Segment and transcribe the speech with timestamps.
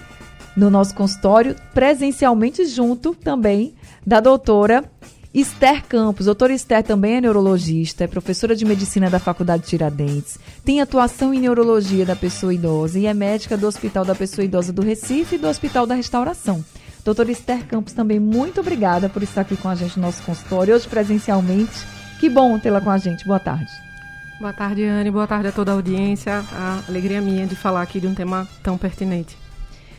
[0.57, 4.83] no nosso consultório, presencialmente junto também da doutora
[5.39, 6.25] Esther Campos.
[6.25, 11.39] Doutora Esther também é neurologista, é professora de medicina da Faculdade Tiradentes, tem atuação em
[11.39, 15.37] neurologia da pessoa idosa e é médica do Hospital da Pessoa Idosa do Recife e
[15.37, 16.65] do Hospital da Restauração.
[17.05, 20.73] Doutora Esther Campos, também muito obrigada por estar aqui com a gente no nosso consultório,
[20.73, 21.85] hoje presencialmente.
[22.19, 23.23] Que bom tê-la com a gente.
[23.23, 23.71] Boa tarde.
[24.39, 25.11] Boa tarde, Anne.
[25.11, 26.43] Boa tarde a toda a audiência.
[26.51, 29.37] A alegria minha de falar aqui de um tema tão pertinente.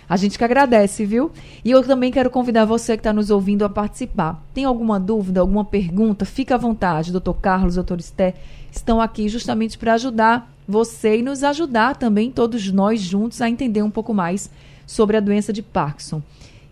[0.09, 1.31] A gente que agradece, viu?
[1.63, 4.43] E eu também quero convidar você que está nos ouvindo a participar.
[4.55, 6.25] Tem alguma dúvida, alguma pergunta?
[6.25, 7.13] Fica à vontade.
[7.13, 8.35] Doutor Carlos, doutor Esté,
[8.73, 13.83] estão aqui justamente para ajudar você e nos ajudar também, todos nós juntos, a entender
[13.83, 14.49] um pouco mais
[14.87, 16.23] sobre a doença de Parkinson.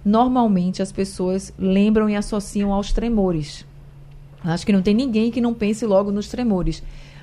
[0.04, 3.64] normalmente as pessoas lembram e associam aos tremores.
[4.42, 6.82] Acho que não tem ninguém que não pense logo nos tremores.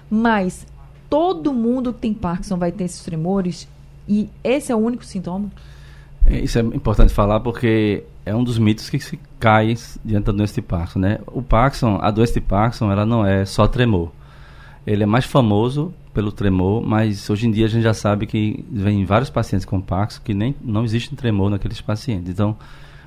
[0.09, 0.65] Mas
[1.09, 3.67] todo mundo que tem Parkinson vai ter esses tremores
[4.07, 5.51] e esse é o único sintoma?
[6.27, 9.73] É, isso é importante falar porque é um dos mitos que se cai
[10.03, 11.19] diante da doença de Parkinson, né?
[11.27, 14.11] O Parkinson, a doença de Parkinson, ela não é só tremor.
[14.85, 18.65] Ele é mais famoso pelo tremor, mas hoje em dia a gente já sabe que
[18.69, 22.29] vem vários pacientes com Parkinson que nem não existe tremor naqueles pacientes.
[22.29, 22.57] Então,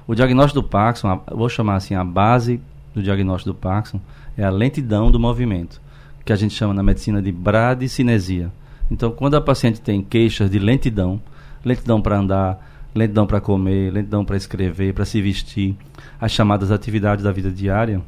[0.06, 2.60] o diagnóstico do Parkinson, vou chamar assim, a base
[2.94, 4.00] do diagnóstico do Parkinson
[4.36, 5.80] é a lentidão do movimento,
[6.25, 8.50] que a gente chama na medicina de bradicinesia.
[8.91, 11.20] Então, quando a paciente tem queixas de lentidão,
[11.64, 15.76] lentidão para andar, lentidão para comer, lentidão para escrever, para se vestir,
[16.20, 18.00] as chamadas atividades da vida diária,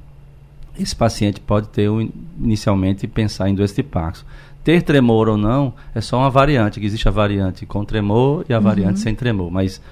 [0.78, 1.88] esse paciente pode ter
[2.40, 4.24] inicialmente pensar em doença de Parkinson.
[4.64, 8.54] Ter tremor ou não é só uma variante, que existe a variante com tremor e
[8.54, 9.02] a variante uhum.
[9.02, 9.82] sem tremor, mas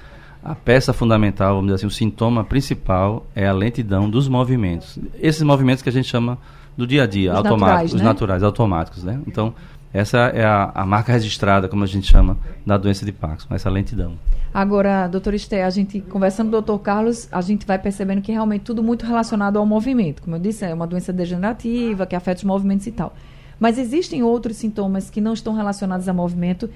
[0.43, 4.99] a peça fundamental, vamos dizer assim, o sintoma principal é a lentidão dos movimentos.
[5.21, 6.39] Esses movimentos que a gente chama
[6.77, 8.03] do dia a dia, os automáticos, naturais, né?
[8.03, 9.21] naturais, automáticos, né?
[9.27, 9.53] Então,
[9.93, 13.69] essa é a, a, marca registrada, como a gente chama, da doença de Parkinson, essa
[13.69, 14.15] lentidão.
[14.55, 18.31] Agora, doutor Esté, a gente, conversando com o doutor Carlos, a gente vai percebendo que
[18.31, 20.23] realmente tudo muito relacionado ao movimento.
[20.23, 23.13] Como eu disse, é uma doença degenerativa, que afeta os movimentos e tal.
[23.59, 26.71] Mas existem outros sintomas que não estão relacionados ao movimento.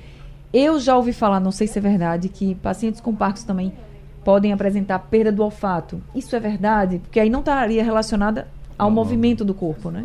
[0.52, 3.72] Eu já ouvi falar, não sei se é verdade, que pacientes com Parkinson também
[4.24, 6.02] podem apresentar perda do olfato.
[6.14, 6.98] Isso é verdade?
[6.98, 8.48] Porque aí não estaria relacionada
[8.78, 10.04] ao não, movimento do corpo, né?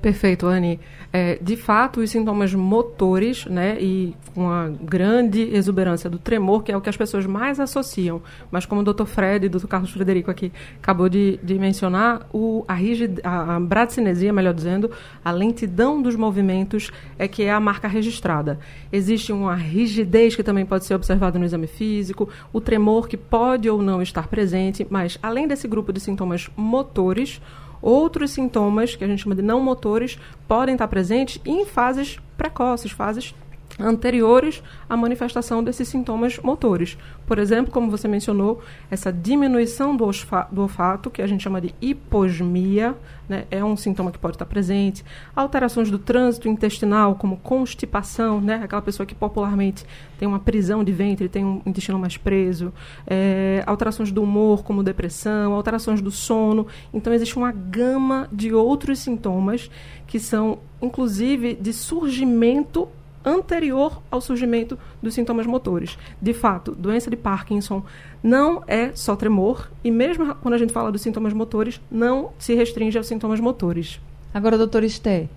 [0.00, 0.78] Perfeito, Anne.
[1.10, 6.72] É, de fato, os sintomas motores, né, e com a grande exuberância do tremor, que
[6.72, 8.20] é o que as pessoas mais associam,
[8.50, 9.06] mas como o Dr.
[9.06, 9.66] Fred e o Dr.
[9.66, 14.90] Carlos Frederico aqui acabou de, de mencionar, o, a, rigid, a, a bradicinesia, melhor dizendo,
[15.24, 18.58] a lentidão dos movimentos é que é a marca registrada.
[18.92, 23.70] Existe uma rigidez que também pode ser observada no exame físico, o tremor que pode
[23.70, 27.40] ou não estar presente, mas além desse grupo de sintomas motores,
[27.86, 32.90] Outros sintomas, que a gente chama de não motores, podem estar presentes em fases precoces,
[32.90, 33.34] fases
[33.78, 36.96] anteriores à manifestação desses sintomas motores.
[37.26, 40.08] Por exemplo, como você mencionou, essa diminuição do,
[40.52, 42.94] do olfato, que a gente chama de hiposmia,
[43.28, 45.04] né, é um sintoma que pode estar presente.
[45.34, 49.84] Alterações do trânsito intestinal, como constipação, né, aquela pessoa que popularmente
[50.18, 52.72] tem uma prisão de ventre, tem um intestino mais preso.
[53.06, 56.66] É, alterações do humor, como depressão, alterações do sono.
[56.92, 59.70] Então, existe uma gama de outros sintomas
[60.06, 62.88] que são, inclusive, de surgimento
[63.24, 65.98] anterior ao surgimento dos sintomas motores.
[66.20, 67.82] De fato, doença de Parkinson
[68.22, 72.54] não é só tremor, e mesmo quando a gente fala dos sintomas motores, não se
[72.54, 74.00] restringe aos sintomas motores.
[74.32, 75.28] Agora, doutor Esté,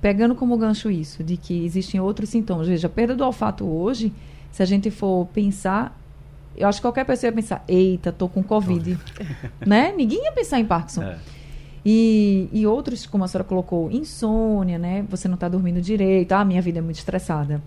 [0.00, 4.12] pegando como gancho isso, de que existem outros sintomas, veja, a perda do olfato hoje,
[4.52, 5.98] se a gente for pensar,
[6.56, 8.98] eu acho que qualquer pessoa ia pensar, eita, tô com Covid.
[9.66, 9.92] né?
[9.96, 11.02] Ninguém ia pensar em Parkinson.
[11.02, 11.18] É.
[11.84, 15.04] E, e outros, como a senhora colocou, insônia, né?
[15.10, 17.62] Você não está dormindo direito, ah, minha vida é muito estressada.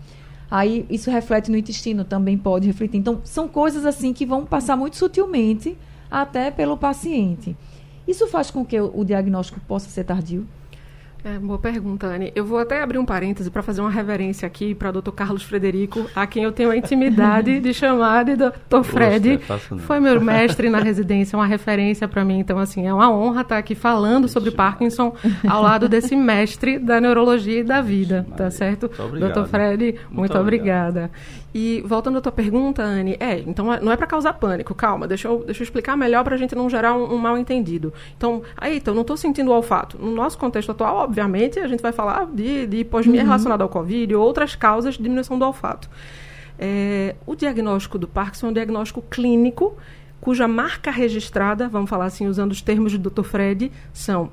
[0.50, 2.98] Aí isso reflete no intestino, também pode refletir.
[2.98, 5.76] Então, são coisas assim que vão passar muito sutilmente
[6.10, 7.56] até pelo paciente.
[8.06, 10.46] Isso faz com que o, o diagnóstico possa ser tardio?
[11.24, 12.32] É, boa pergunta, Anne.
[12.34, 15.10] Eu vou até abrir um parêntese para fazer uma reverência aqui para o Dr.
[15.10, 18.82] Carlos Frederico, a quem eu tenho a intimidade de chamar de Dr.
[18.84, 19.38] Fred.
[19.46, 22.38] Poxa, é Foi meu mestre na residência, uma referência para mim.
[22.38, 25.14] Então, assim, é uma honra estar aqui falando sobre Parkinson
[25.46, 28.88] ao lado desse mestre da neurologia e da vida, tá certo?
[28.88, 29.48] Dr.
[29.48, 31.10] Fred, muito, muito obrigada.
[31.54, 35.08] E voltando à tua pergunta, Anne, é, então é, não é para causar pânico, calma,
[35.08, 37.92] deixa eu, deixa eu explicar melhor para a gente não gerar um, um mal entendido.
[38.16, 39.98] Então, aí, então, não estou sentindo o olfato.
[39.98, 43.26] No nosso contexto atual, obviamente, a gente vai falar de, de hiposmia uhum.
[43.26, 45.88] relacionada ao Covid ou outras causas de diminuição do olfato.
[46.58, 49.76] É, o diagnóstico do Parkinson é um diagnóstico clínico
[50.20, 53.22] cuja marca registrada, vamos falar assim, usando os termos do Dr.
[53.22, 54.30] Fred, são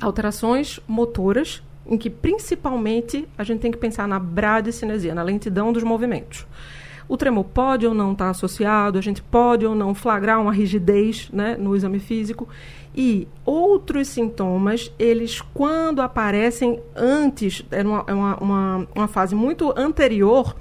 [0.00, 5.82] alterações motoras em que principalmente a gente tem que pensar na bradicinesia, na lentidão dos
[5.82, 6.46] movimentos.
[7.06, 11.28] O tremor pode ou não estar associado, a gente pode ou não flagrar uma rigidez
[11.32, 12.48] né, no exame físico.
[12.96, 19.74] E outros sintomas, eles, quando aparecem antes, é uma, é uma, uma, uma fase muito
[19.76, 20.54] anterior,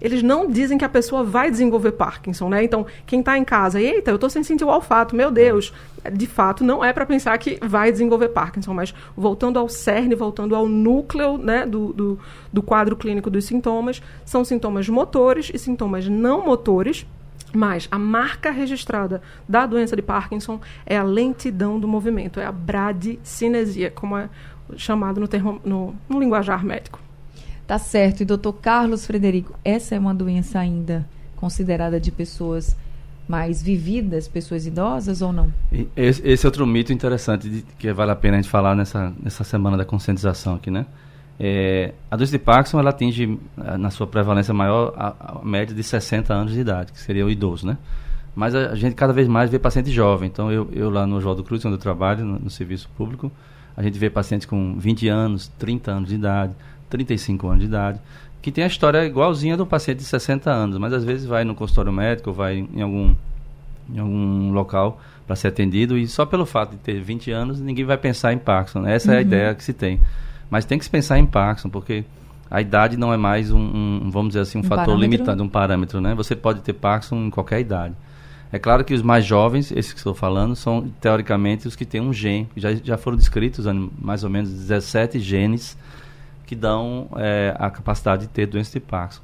[0.00, 2.64] eles não dizem que a pessoa vai desenvolver Parkinson, né?
[2.64, 5.74] Então, quem está em casa, eita, eu estou sem sentir o olfato, meu Deus.
[6.12, 10.54] De fato, não é para pensar que vai desenvolver Parkinson, mas voltando ao cerne, voltando
[10.54, 12.18] ao núcleo né, do, do,
[12.52, 17.06] do quadro clínico dos sintomas, são sintomas motores e sintomas não motores,
[17.52, 22.52] mas a marca registrada da doença de Parkinson é a lentidão do movimento, é a
[22.52, 24.28] bradicinesia, como é
[24.76, 27.00] chamado no, termo, no, no linguajar médico.
[27.66, 28.22] Tá certo.
[28.22, 31.06] E doutor Carlos Frederico, essa é uma doença ainda
[31.36, 32.76] considerada de pessoas
[33.30, 35.52] mais vividas, pessoas idosas ou não?
[35.96, 39.44] Esse, esse outro mito interessante de, que vale a pena a gente falar nessa, nessa
[39.44, 40.84] semana da conscientização aqui, né?
[41.38, 45.74] É, a doença de Parkinson ela atinge eh, na sua prevalência maior a, a, média
[45.74, 47.78] de 60 anos de idade, que seria o idoso, né?
[48.34, 50.28] Mas a, a gente cada vez mais vê paciente jovem.
[50.28, 53.30] Então eu, eu lá no Oswaldo Cruz, onde eu trabalho no, no serviço público,
[53.76, 56.52] a gente vê pacientes com 20 anos, 30 anos de idade,
[56.90, 58.00] 35 anos de idade,
[58.42, 61.54] que tem a história igualzinha do paciente de 60 anos, mas às vezes vai no
[61.54, 63.14] consultório médico, vai em algum,
[63.92, 67.84] em algum local para ser atendido e só pelo fato de ter 20 anos ninguém
[67.84, 68.86] vai pensar em Parkinson.
[68.86, 69.14] Essa uhum.
[69.14, 69.26] é a uhum.
[69.26, 70.00] ideia que se tem.
[70.50, 72.04] Mas tem que se pensar em Parkinson, porque
[72.50, 75.10] a idade não é mais um, um vamos dizer assim, um, um fator parâmetro?
[75.10, 76.14] limitante, um parâmetro, né?
[76.14, 77.94] Você pode ter Parkinson em qualquer idade.
[78.52, 82.00] É claro que os mais jovens, esses que estou falando, são teoricamente os que têm
[82.00, 83.64] um gene, já, já foram descritos
[84.00, 85.78] mais ou menos 17 genes
[86.50, 89.22] que dão é, a capacidade de ter doença de Parkinson.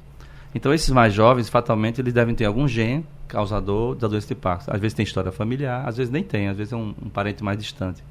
[0.55, 4.71] Então, esses mais jovens, fatalmente, eles devem ter algum gene causador da doença de Parkinson.
[4.71, 7.43] Às vezes tem história familiar, às vezes nem tem, às vezes é um, um parente
[7.43, 8.01] mais distante.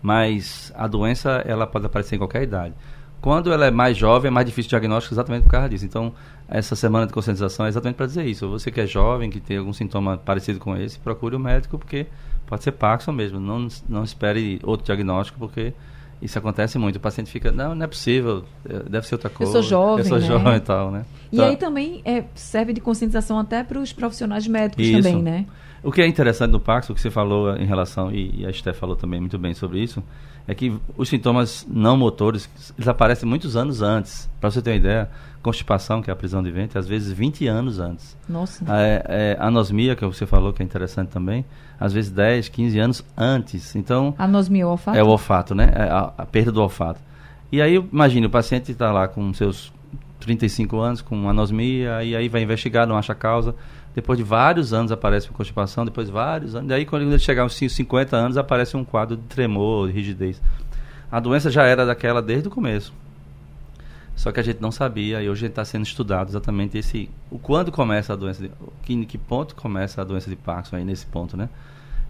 [0.00, 2.72] Mas a doença, ela pode aparecer em qualquer idade.
[3.20, 5.84] Quando ela é mais jovem, é mais difícil o diagnóstico exatamente por causa disso.
[5.84, 6.14] Então,
[6.48, 8.48] essa semana de conscientização é exatamente para dizer isso.
[8.48, 12.06] Você que é jovem, que tem algum sintoma parecido com esse, procure o médico, porque
[12.46, 13.38] pode ser Parkinson mesmo.
[13.38, 15.74] Não, não espere outro diagnóstico, porque
[16.20, 16.96] isso acontece muito.
[16.96, 19.50] O paciente fica, não, não é possível, é, deve ser outra coisa.
[19.50, 20.26] Eu sou jovem, Eu sou né?
[20.26, 21.04] jovem e tal, né?
[21.32, 25.02] E então, aí também é, serve de conscientização até para os profissionais médicos isso.
[25.02, 25.46] também, né?
[25.82, 28.50] O que é interessante do Pax, o que você falou em relação, e, e a
[28.50, 30.02] Esté falou também muito bem sobre isso,
[30.46, 34.28] é que os sintomas não motores, eles aparecem muitos anos antes.
[34.40, 35.10] Para você ter uma ideia,
[35.42, 38.16] constipação, que é a prisão de ventre, às vezes 20 anos antes.
[38.28, 38.64] Nossa.
[38.68, 41.44] É, é, anosmia, que você falou que é interessante também,
[41.78, 43.74] às vezes 10, 15 anos antes.
[43.74, 44.98] Então, anosmia é o olfato?
[44.98, 45.72] É o olfato, né?
[45.74, 47.00] É a, a perda do olfato.
[47.50, 49.72] E aí, imagine, o paciente está lá com seus
[50.20, 53.54] 35 anos, com anosmia, e aí vai investigar, não acha causa.
[53.94, 56.68] Depois de vários anos aparece uma constipação, depois de vários anos.
[56.68, 60.40] Daí, quando ele chegar aos 50 anos, aparece um quadro de tremor, de rigidez.
[61.10, 62.92] A doença já era daquela desde o começo.
[64.14, 67.72] Só que a gente não sabia e hoje está sendo estudado exatamente esse o quando
[67.72, 68.50] começa a doença, de,
[68.82, 71.48] que, que ponto começa a doença de Parkinson aí nesse ponto, né?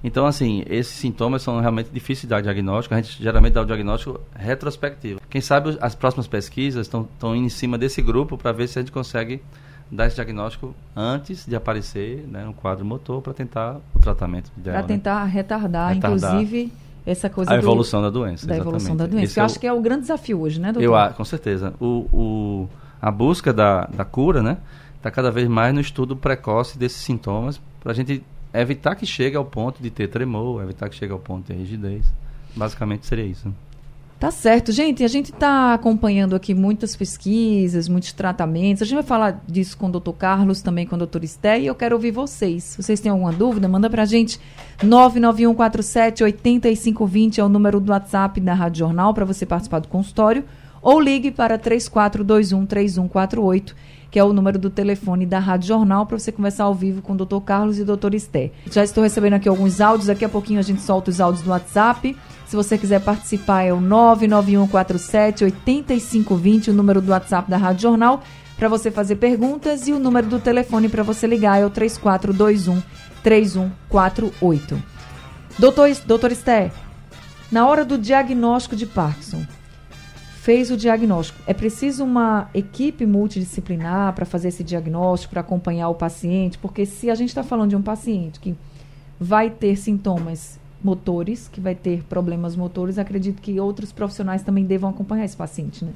[0.03, 2.95] Então, assim, esses sintomas são realmente difíceis de dar diagnóstico.
[2.95, 5.21] A gente geralmente dá o diagnóstico retrospectivo.
[5.31, 8.93] Quem sabe as próximas pesquisas estão em cima desse grupo para ver se a gente
[8.93, 9.43] consegue
[9.91, 14.51] dar esse diagnóstico antes de aparecer né, um quadro motor para tentar o tratamento.
[14.63, 15.31] Para tentar né?
[15.33, 16.73] retardar, retardar, inclusive,
[17.05, 18.47] essa coisa a evolução do, da doença.
[18.47, 18.61] Da exatamente.
[18.61, 19.25] evolução da doença.
[19.25, 21.09] Esse que eu é acho que é o grande desafio hoje, né, doutor?
[21.09, 21.75] Eu, com certeza.
[21.81, 22.69] O, o,
[23.03, 24.59] a busca da, da cura, né,
[24.97, 29.37] está cada vez mais no estudo precoce desses sintomas para a gente evitar que chegue
[29.37, 32.07] ao ponto de ter tremor, evitar que chegue ao ponto de ter rigidez.
[32.55, 33.53] Basicamente seria isso.
[34.21, 35.03] Tá certo, gente.
[35.03, 38.83] A gente está acompanhando aqui muitas pesquisas, muitos tratamentos.
[38.83, 41.67] A gente vai falar disso com o doutor Carlos, também com o doutor Esté, e
[41.67, 42.65] eu quero ouvir vocês.
[42.65, 44.39] Se vocês têm alguma dúvida, manda para a gente.
[44.85, 50.45] 99147-8520 é o número do WhatsApp da Rádio Jornal para você participar do consultório.
[50.83, 53.75] Ou ligue para 3421-3148
[54.11, 57.13] que é o número do telefone da Rádio Jornal, para você conversar ao vivo com
[57.13, 58.51] o doutor Carlos e o doutor Esté.
[58.71, 61.51] Já estou recebendo aqui alguns áudios, daqui a pouquinho a gente solta os áudios do
[61.51, 62.17] WhatsApp.
[62.45, 68.21] Se você quiser participar, é o 99147 8520, o número do WhatsApp da Rádio Jornal,
[68.57, 72.83] para você fazer perguntas, e o número do telefone para você ligar é o 3421
[73.23, 74.83] 3148.
[75.57, 76.73] Doutor, doutor Esté,
[77.53, 79.47] na hora do diagnóstico de Parkinson,
[80.51, 81.41] fez o diagnóstico.
[81.47, 87.09] É preciso uma equipe multidisciplinar para fazer esse diagnóstico, para acompanhar o paciente, porque se
[87.09, 88.57] a gente está falando de um paciente que
[89.21, 94.91] vai ter sintomas motores, que vai ter problemas motores, acredito que outros profissionais também devam
[94.91, 95.93] acompanhar esse paciente, né?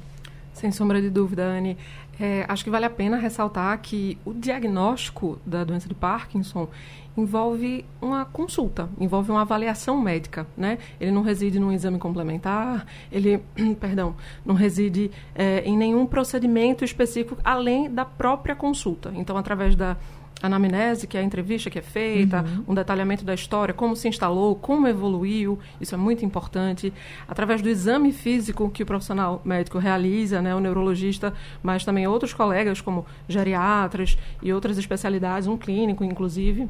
[0.53, 1.75] Sem sombra de dúvida, Anne.
[2.17, 6.69] É, acho que vale a pena ressaltar que o diagnóstico da doença de Parkinson
[7.17, 10.77] envolve uma consulta, envolve uma avaliação médica, né?
[10.99, 13.41] Ele não reside num exame complementar, ele,
[13.79, 19.11] perdão, não reside é, em nenhum procedimento específico além da própria consulta.
[19.15, 19.97] Então, através da
[20.41, 22.63] anamnese, que é a entrevista que é feita, uhum.
[22.69, 26.93] um detalhamento da história, como se instalou, como evoluiu, isso é muito importante.
[27.27, 32.33] Através do exame físico que o profissional médico realiza, né, o neurologista, mas também outros
[32.33, 36.67] colegas, como geriatras e outras especialidades, um clínico, inclusive.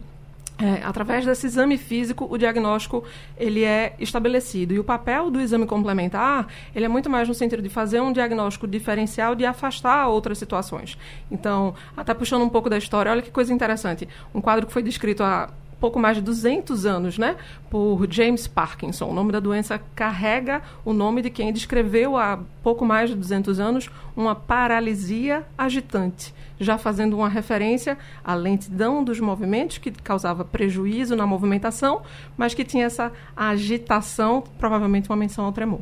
[0.57, 3.03] É, através desse exame físico, o diagnóstico
[3.37, 4.73] ele é estabelecido.
[4.73, 8.13] E o papel do exame complementar, ele é muito mais no sentido de fazer um
[8.13, 10.97] diagnóstico diferencial de afastar outras situações.
[11.29, 14.07] Então, até puxando um pouco da história, olha que coisa interessante.
[14.33, 17.35] Um quadro que foi descrito há pouco mais de 200 anos, né,
[17.69, 19.09] por James Parkinson.
[19.09, 23.59] O nome da doença carrega o nome de quem descreveu há pouco mais de 200
[23.59, 31.15] anos uma paralisia agitante já fazendo uma referência à lentidão dos movimentos, que causava prejuízo
[31.15, 32.01] na movimentação,
[32.37, 35.81] mas que tinha essa agitação, provavelmente uma menção ao tremor.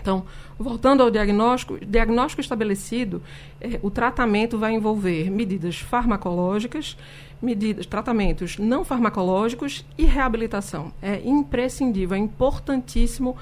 [0.00, 0.24] Então,
[0.58, 3.22] voltando ao diagnóstico, diagnóstico estabelecido,
[3.60, 6.96] eh, o tratamento vai envolver medidas farmacológicas,
[7.42, 10.92] medidas, tratamentos não farmacológicos e reabilitação.
[11.02, 13.36] É imprescindível, é importantíssimo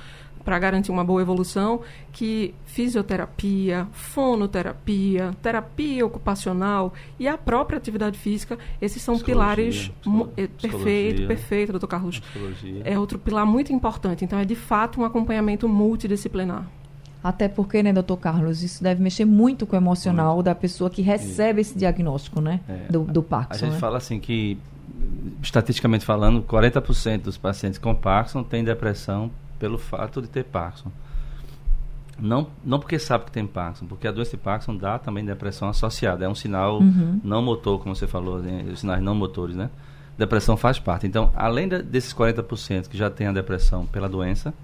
[0.46, 1.80] para garantir uma boa evolução,
[2.12, 9.90] que fisioterapia, fonoterapia, terapia ocupacional e a própria atividade física, esses são pilares
[10.36, 12.22] é, perfeito, perfeito, doutor Carlos.
[12.84, 14.24] É outro pilar muito importante.
[14.24, 16.64] Então é de fato um acompanhamento multidisciplinar.
[17.24, 20.44] Até porque, né, doutor Carlos, isso deve mexer muito com o emocional muito.
[20.44, 22.92] da pessoa que recebe esse diagnóstico, né, é.
[22.92, 23.64] do, do Parkinson.
[23.64, 23.80] A gente né?
[23.80, 24.56] fala assim que,
[25.42, 30.90] estatisticamente falando, 40% dos pacientes com Parkinson têm depressão pelo fato de ter Parkinson.
[32.18, 35.68] Não, não porque sabe que tem Parkinson, porque a doença de Parkinson dá também depressão
[35.68, 36.24] associada.
[36.24, 37.20] É um sinal uhum.
[37.22, 38.64] não motor, como você falou, né?
[38.72, 39.68] os sinais não motores, né?
[40.16, 41.06] Depressão faz parte.
[41.06, 44.54] Então, além de, desses 40% que já tem a depressão pela doença,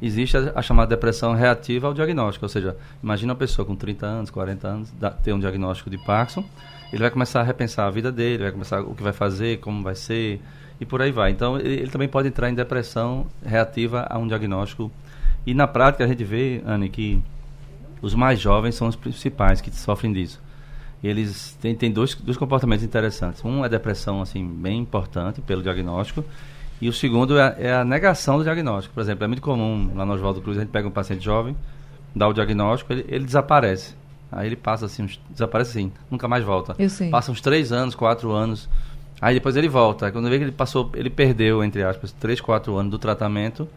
[0.00, 2.46] existe a, a, chamada depressão reativa ao diagnóstico.
[2.46, 5.98] Ou seja, imagina uma pessoa com 30 anos, 40 anos, dá, ter um diagnóstico de
[5.98, 6.44] Parkinson,
[6.92, 9.82] ele vai começar a repensar a vida dele, vai começar o que vai fazer, como
[9.82, 10.40] vai ser,
[10.80, 11.30] e por aí vai.
[11.30, 14.90] Então, ele, ele, também pode entrar em depressão reativa a um diagnóstico.
[15.46, 17.22] E na prática a gente vê, Anne, que
[18.02, 20.40] os mais jovens são os principais que sofrem disso.
[21.02, 23.44] Eles têm, têm dois, dois comportamentos interessantes.
[23.44, 26.24] Um é depressão, assim, bem importante pelo diagnóstico.
[26.80, 28.94] E o segundo é, é a negação do diagnóstico.
[28.94, 31.56] Por exemplo, é muito comum lá no Oswaldo Cruz, a gente pega um paciente jovem,
[32.14, 33.94] dá o diagnóstico, ele, ele desaparece.
[34.30, 36.74] Aí ele passa assim, uns, desaparece assim, nunca mais volta.
[37.10, 38.68] Passa uns três anos, quatro anos
[39.20, 40.10] Aí depois ele volta.
[40.12, 43.68] Quando vê que ele passou, ele perdeu, entre aspas, 3, 4 anos do tratamento,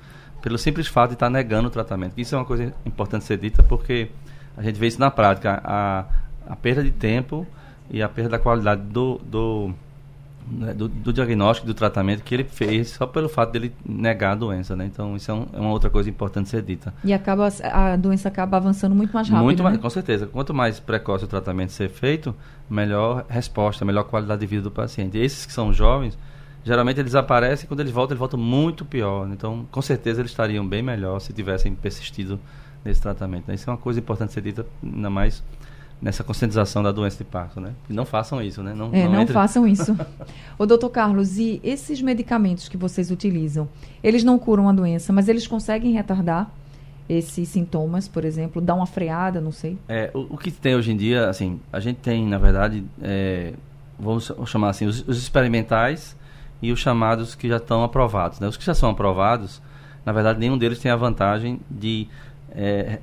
[0.41, 2.13] pelo simples fato de estar negando o tratamento.
[2.17, 4.09] Isso é uma coisa importante ser dita, porque
[4.57, 5.61] a gente vê isso na prática.
[5.63, 6.05] A,
[6.47, 7.47] a perda de tempo
[7.89, 9.73] e a perda da qualidade do, do,
[10.49, 14.35] né, do, do, diagnóstico do tratamento que ele fez só pelo fato dele negar a
[14.35, 14.85] doença, né?
[14.85, 16.93] Então isso é, um, é, uma outra coisa importante ser dita.
[17.03, 19.43] E acaba a doença acaba avançando muito mais rápido.
[19.43, 19.69] Muito né?
[19.69, 20.27] mais, com certeza.
[20.27, 22.35] Quanto mais precoce o tratamento ser feito,
[22.69, 25.17] melhor resposta, melhor qualidade de vida do paciente.
[25.17, 26.17] E esses que são jovens,
[26.63, 29.29] geralmente eles aparecem quando eles voltam, eles voltam muito pior.
[29.31, 32.39] Então, com certeza eles estariam bem melhor se tivessem persistido
[32.83, 33.47] nesse tratamento.
[33.47, 33.55] Né?
[33.55, 35.43] Isso é uma coisa importante ser dita, ainda mais
[36.01, 37.73] nessa conscientização da doença de Parkinson, né?
[37.89, 38.73] E não façam isso, né?
[38.73, 39.33] Não, é, não, não entre...
[39.33, 39.97] façam isso.
[40.57, 43.67] o doutor Carlos, e esses medicamentos que vocês utilizam,
[44.03, 46.49] eles não curam a doença, mas eles conseguem retardar
[47.09, 49.77] esses sintomas, por exemplo, dar uma freada, não sei?
[49.87, 53.53] É, o, o que tem hoje em dia, assim, a gente tem, na verdade, é,
[53.99, 56.15] vamos chamar assim, os, os, experimentais
[56.61, 58.47] e os chamados que já estão aprovados, né?
[58.47, 59.59] Os que já são aprovados,
[60.05, 62.07] na verdade, nenhum deles tem a vantagem de
[62.51, 62.99] é,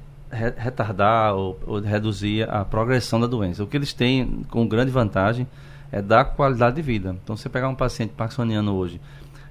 [0.57, 3.63] retardar ou, ou, reduzir a progressão da doença.
[3.63, 5.47] O que eles têm com grande vantagem
[5.91, 7.17] é dar qualidade de vida.
[7.23, 9.01] Então, você pegar um paciente parkinsoniano hoje,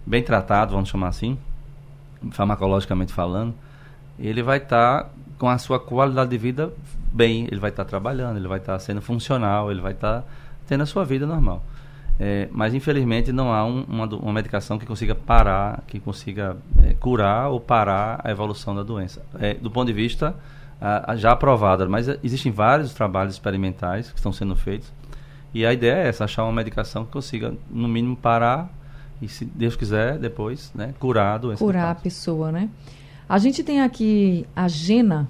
[0.06, 1.38] bem tratado, vamos chamar assim,
[2.32, 3.54] farmacologicamente falando,
[4.20, 6.72] ele vai estar tá com a sua qualidade de vida
[7.12, 10.22] bem, ele vai estar tá trabalhando, ele vai estar tá sendo funcional, ele vai estar
[10.22, 10.27] tá
[10.68, 11.63] tendo a sua vida normal.
[12.18, 16.94] É, mas infelizmente não há um, uma, uma, medicação que consiga parar, que consiga é,
[16.94, 19.22] curar ou parar a evolução da doença.
[19.38, 20.34] É, do ponto de vista
[21.15, 24.91] já aprovada, mas existem vários trabalhos experimentais que estão sendo feitos.
[25.53, 28.70] E a ideia é essa, achar uma medicação que consiga, no mínimo, parar
[29.22, 31.63] e, se Deus quiser, depois, né, curar a doença.
[31.63, 32.70] Curar a pessoa, né?
[33.27, 35.27] A gente tem aqui a Gena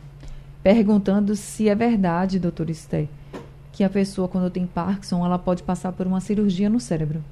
[0.64, 3.08] perguntando se é verdade, doutor Esther,
[3.72, 7.24] que a pessoa, quando tem Parkinson, ela pode passar por uma cirurgia no cérebro.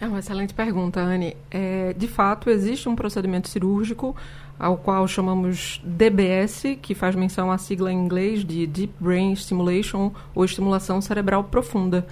[0.00, 1.36] É uma excelente pergunta, Anne.
[1.50, 4.16] É, de fato, existe um procedimento cirúrgico
[4.60, 10.12] ao qual chamamos DBS, que faz menção à sigla em inglês de Deep Brain Stimulation
[10.34, 12.06] ou estimulação cerebral profunda.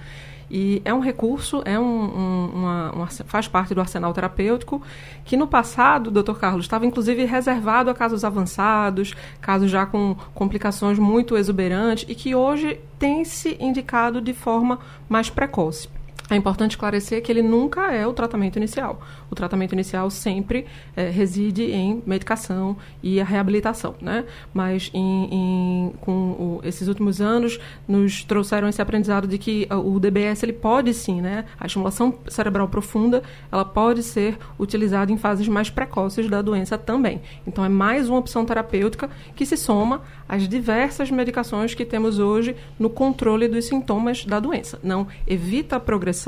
[0.49, 4.81] E é um recurso, é um, um, uma, uma, faz parte do arsenal terapêutico,
[5.23, 10.97] que no passado, doutor Carlos, estava inclusive reservado a casos avançados, casos já com complicações
[10.97, 15.87] muito exuberantes, e que hoje tem se indicado de forma mais precoce.
[16.29, 19.01] É importante esclarecer que ele nunca é o tratamento inicial.
[19.31, 24.25] O tratamento inicial sempre é, reside em medicação e a reabilitação, né?
[24.53, 29.99] Mas em, em, com o, esses últimos anos nos trouxeram esse aprendizado de que o
[29.99, 31.45] DBS ele pode sim, né?
[31.59, 37.21] A estimulação cerebral profunda ela pode ser utilizada em fases mais precoces da doença também.
[37.47, 42.55] Então é mais uma opção terapêutica que se soma às diversas medicações que temos hoje
[42.77, 44.79] no controle dos sintomas da doença.
[44.83, 46.18] Não evita a progressão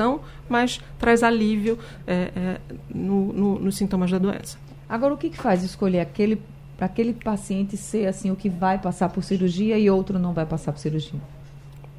[0.49, 1.77] mas traz alívio
[2.07, 2.57] é, é,
[2.93, 4.57] no, no, nos sintomas da doença.
[4.87, 6.41] Agora, o que, que faz escolher aquele
[6.75, 10.47] para aquele paciente ser assim o que vai passar por cirurgia e outro não vai
[10.47, 11.19] passar por cirurgia?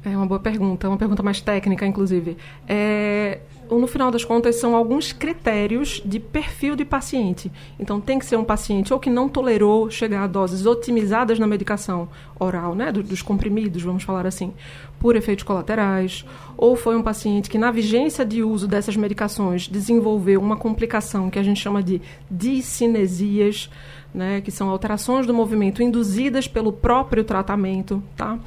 [0.03, 2.35] É uma boa pergunta, uma pergunta mais técnica, inclusive.
[2.67, 3.39] É,
[3.79, 7.51] no final das contas, são alguns critérios de perfil de paciente.
[7.79, 11.47] Então, tem que ser um paciente ou que não tolerou chegar a doses otimizadas na
[11.47, 12.09] medicação
[12.39, 14.53] oral, né, dos comprimidos, vamos falar assim,
[14.99, 16.25] por efeitos colaterais,
[16.57, 21.39] ou foi um paciente que, na vigência de uso dessas medicações, desenvolveu uma complicação que
[21.39, 23.69] a gente chama de discinesias,
[24.13, 28.37] né, que são alterações do movimento induzidas pelo próprio tratamento, tá?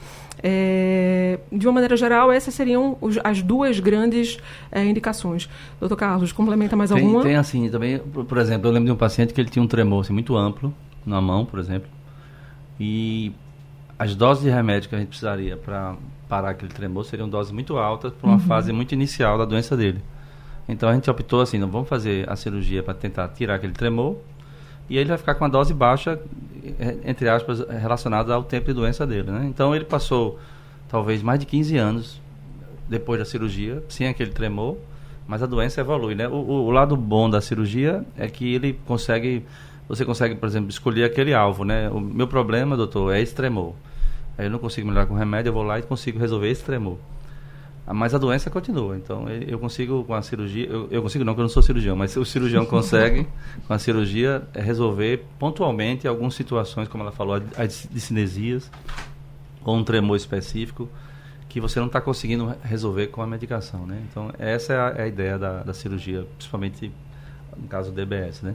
[0.43, 4.39] É, de uma maneira geral, essas seriam os, as duas grandes
[4.71, 5.49] é, indicações.
[5.81, 7.23] Doutor Carlos, complementa mais tem, alguma?
[7.23, 10.03] Tem assim, também, por, exemplo, eu lembro de um paciente que ele tinha um tremor
[10.03, 10.73] assim, muito amplo
[11.05, 11.89] na mão, por exemplo,
[12.79, 13.33] e
[13.99, 15.97] as doses de remédio que a gente precisaria para
[16.29, 18.41] parar aquele tremor seriam doses muito altas para uma uhum.
[18.41, 20.03] fase muito inicial da doença dele.
[20.69, 24.17] Então a gente optou assim, não vamos fazer a cirurgia para tentar tirar aquele tremor,
[24.89, 26.19] e ele vai ficar com a dose baixa,
[26.79, 29.31] é, entre aspas, relacionada ao tempo de doença dele.
[29.31, 29.47] Né?
[29.49, 30.39] Então ele passou
[30.89, 32.21] talvez mais de 15 anos
[32.89, 34.77] depois da cirurgia, sem aquele tremor,
[35.27, 36.15] mas a doença evolui.
[36.15, 36.29] Né?
[36.29, 39.45] O, o, o, lado bom da cirurgia é que ele consegue,
[39.89, 41.65] você consegue, por exemplo, escolher aquele alvo.
[41.65, 41.89] Né?
[41.91, 43.75] O meu problema, doutor, é esse tremor.
[44.39, 46.99] Aí eu não consigo melhorar com remédio, eu vou lá e consigo resolver esse tremor.
[47.89, 48.97] Mas a doença continua.
[48.97, 51.95] Então, eu consigo com a cirurgia, eu, eu consigo não, porque eu não sou cirurgião,
[51.95, 53.27] mas o cirurgião consegue
[53.67, 58.71] com a cirurgia resolver pontualmente algumas situações, como ela falou, as discinesias
[59.65, 60.89] ou um tremor específico
[61.49, 64.03] que você não está conseguindo resolver com a medicação, né?
[64.11, 66.93] Então, essa é a, é a ideia da, da cirurgia, principalmente
[67.57, 68.55] no caso do DBS, né?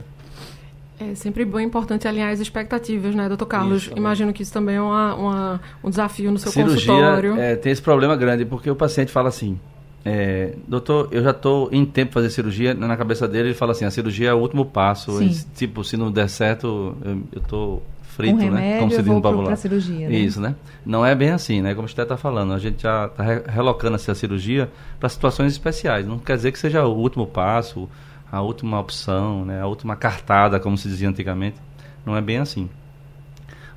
[1.10, 3.82] É sempre bom e importante alinhar as expectativas, né, doutor Carlos?
[3.82, 7.38] Isso, Imagino que isso também é uma, uma, um desafio no seu Cirurgia, consultório.
[7.38, 9.58] É, tem esse problema grande, porque o paciente fala assim,
[10.04, 13.84] é, doutor, eu já estou em tempo fazer cirurgia, na cabeça dele ele fala assim,
[13.84, 16.96] a cirurgia é o último passo, ele, tipo, se não der certo,
[17.32, 18.78] eu estou frito, um remédio, né?
[18.78, 19.46] Como se diz no popular.
[19.46, 20.14] para cirurgia, né?
[20.14, 20.54] Isso, né?
[20.84, 21.74] Não é bem assim, né?
[21.74, 26.06] Como o Esté está falando, a gente já está relocando essa cirurgia para situações especiais.
[26.06, 27.88] Não quer dizer que seja o último passo,
[28.32, 29.60] a última opção, né?
[29.60, 31.56] A última cartada, como se dizia antigamente.
[32.04, 32.68] Não é bem assim.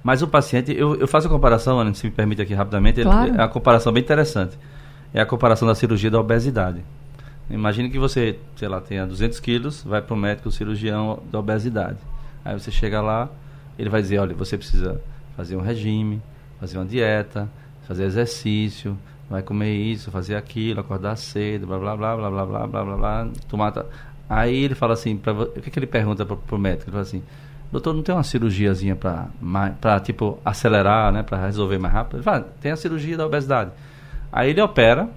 [0.04, 3.10] Mas o paciente, eu, eu faço a comparação, Ana, se me permite aqui rapidamente, ele-
[3.10, 3.30] Claro.
[3.36, 4.58] é uma comparação bem interessante.
[5.14, 6.84] É a comparação da cirurgia da obesidade.
[7.50, 11.98] Imagine que você, sei lá, tenha 200 quilos, vai para o médico cirurgião da obesidade.
[12.44, 13.30] Aí você chega lá,
[13.78, 15.02] ele vai dizer, olha, você precisa
[15.36, 16.22] fazer um regime,
[16.60, 17.50] fazer uma dieta,
[17.88, 18.98] fazer exercício,
[19.30, 22.96] vai comer isso, fazer aquilo, acordar cedo, blá blá blá blá blá blá blá blá,
[22.98, 23.74] blá tomar.
[24.30, 26.86] Aí ele fala assim, pra, o que, que ele pergunta pro, pro médico?
[26.86, 27.24] Ele fala assim,
[27.72, 29.28] doutor, não tem uma cirurgiazinha para
[29.80, 32.18] para tipo acelerar, né, para resolver mais rápido?
[32.18, 33.72] Ele fala, tem a cirurgia da obesidade.
[34.32, 35.10] Aí ele opera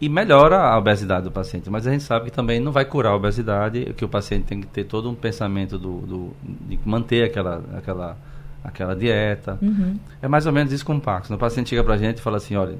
[0.00, 3.10] e melhora a obesidade do paciente, mas a gente sabe que também não vai curar
[3.10, 7.24] a obesidade, que o paciente tem que ter todo um pensamento do, do de manter
[7.24, 8.16] aquela aquela
[8.62, 9.58] aquela dieta.
[9.62, 9.98] Uhum.
[10.20, 11.34] É mais ou menos isso com o Parkinson.
[11.34, 12.76] O paciente chega pra gente e fala assim, olha,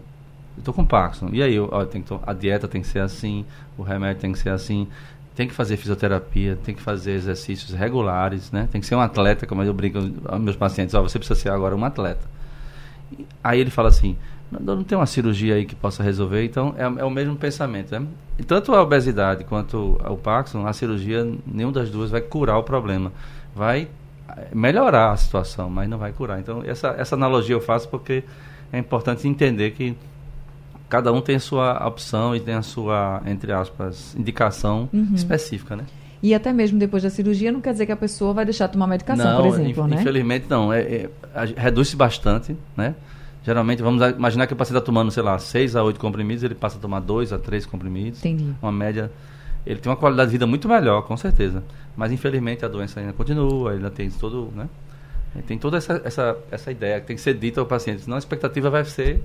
[0.56, 1.28] eu tô com Parkinson.
[1.32, 1.68] E aí, eu,
[2.06, 3.44] to- a dieta tem que ser assim,
[3.76, 4.88] o remédio tem que ser assim,
[5.34, 8.68] tem que fazer fisioterapia, tem que fazer exercícios regulares, né?
[8.72, 11.50] Tem que ser um atleta, como eu brinco aos meus pacientes, ó, você precisa ser
[11.50, 12.26] agora um atleta.
[13.12, 14.16] E Aí ele fala assim,
[14.50, 17.92] não, não tem uma cirurgia aí que possa resolver, então é, é o mesmo pensamento,
[17.98, 18.06] né?
[18.38, 22.62] E tanto a obesidade quanto o Parkinson, a cirurgia, nenhuma das duas vai curar o
[22.62, 23.12] problema.
[23.54, 23.88] Vai
[24.36, 26.38] eh, melhorar a situação, mas não vai curar.
[26.40, 28.24] Então, essa, essa analogia eu faço porque
[28.72, 29.96] é importante entender que
[30.88, 35.12] cada um tem a sua opção e tem a sua, entre aspas, indicação Uhum.
[35.14, 35.84] específica, né?
[36.22, 38.72] E até mesmo depois da cirurgia, não quer dizer que a pessoa vai deixar de
[38.72, 40.00] tomar medicação, por exemplo, inf- né?
[40.00, 40.72] infelizmente não.
[40.72, 41.10] É, é,
[41.56, 42.94] reduz-se bastante, né?
[43.44, 46.54] Geralmente, vamos imaginar que o paciente está tomando, sei lá, 6 a 8 comprimidos, ele
[46.56, 48.18] passa a tomar 2 a 3 comprimidos.
[48.20, 48.52] Entendi.
[48.60, 49.10] Uma média.
[49.64, 51.62] Ele tem uma qualidade de vida muito melhor, com certeza.
[51.96, 54.68] Mas infelizmente a doença ainda continua, ainda tem todo, né?
[55.46, 58.18] Tem toda essa, essa, essa ideia que tem que ser dita ao paciente, senão a
[58.18, 59.22] expectativa vai ser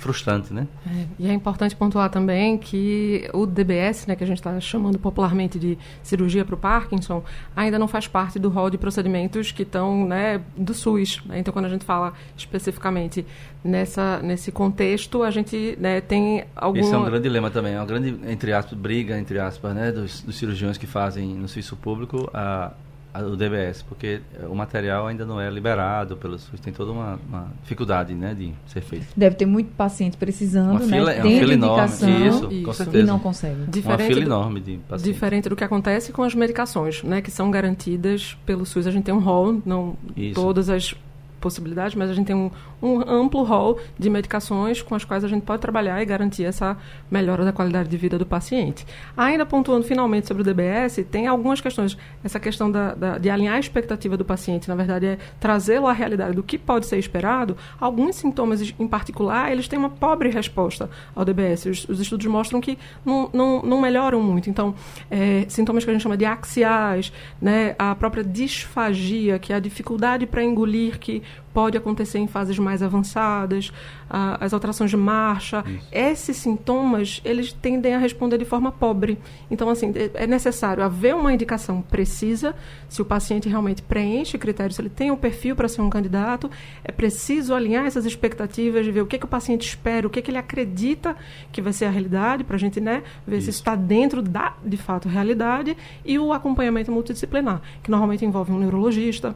[0.00, 0.66] frustrante, né?
[0.86, 4.98] É, e é importante pontuar também que o DBS, né, que a gente está chamando
[4.98, 7.22] popularmente de cirurgia para o Parkinson,
[7.54, 11.22] ainda não faz parte do rol de procedimentos que estão né, do SUS.
[11.26, 11.38] né?
[11.38, 13.24] Então, quando a gente fala especificamente
[13.62, 16.78] nessa, nesse contexto, a gente né, tem algum...
[16.80, 19.92] Esse é um grande dilema também, é uma grande, entre aspas, briga, entre aspas, né,
[19.92, 22.72] dos, dos cirurgiões que fazem no serviço público a-
[23.14, 27.48] o DBS, porque o material ainda não é liberado pelo SUS, tem toda uma, uma
[27.62, 29.06] dificuldade, né, de ser feito.
[29.16, 31.16] Deve ter muito paciente precisando, Uma fila, né?
[31.18, 32.74] é uma Tem fila enorme, indicação isso, com Isso.
[32.74, 32.98] certeza.
[32.98, 33.56] e não consegue.
[33.62, 35.04] Uma Diferente fila do- enorme de pacientes.
[35.04, 38.86] Diferente do que acontece com as medicações, né, que são garantidas pelo SUS.
[38.86, 40.34] A gente tem um rol, não Isso.
[40.34, 40.94] todas as
[41.40, 42.50] possibilidades, mas a gente tem um,
[42.82, 46.76] um amplo rol de medicações com as quais a gente pode trabalhar e garantir essa
[47.10, 48.86] melhora da qualidade de vida do paciente.
[49.16, 51.96] Ainda pontuando finalmente sobre o DBS, tem algumas questões.
[52.22, 55.92] Essa questão da, da- de alinhar a expectativa do paciente, na verdade, é trazê-lo à
[55.92, 57.56] realidade do que pode ser esperado.
[57.80, 61.66] Alguns sintomas em particular, eles têm uma pobre resposta ao DBS.
[61.66, 64.50] Os, os estudos mostram que não, não, não melhoram muito.
[64.50, 64.74] Então,
[65.10, 69.60] é, sintomas que a gente chama de axiais, né, a própria disfagia, que é a
[69.60, 73.72] dificuldade para engolir, que pode acontecer em fases mais avançadas,
[74.08, 75.64] a- as alterações de marcha.
[75.90, 79.18] Esses sintomas, eles tendem a responder de forma pobre.
[79.50, 82.54] Então, assim, é- é necessário haver uma indicação precisa,
[82.88, 86.48] se o paciente realmente preenche critérios, se ele tem o perfil para ser um candidato,
[86.84, 90.22] é preciso alinhar essas expectativas de ver o que, que o paciente espera, o que,
[90.22, 91.16] que ele acredita
[91.50, 93.50] que vai ser a realidade, para a gente né, ver se Isso.
[93.50, 98.58] isso está dentro da, de fato, realidade, e o acompanhamento multidisciplinar, que normalmente envolve um
[98.58, 99.34] neurologista,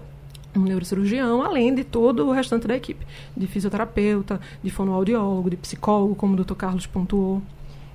[0.57, 3.05] um neurocirurgião, além de todo o restante da equipe,
[3.37, 6.55] de fisioterapeuta, de fonoaudiólogo, de psicólogo, como o Dr.
[6.55, 7.43] Carlos pontuou.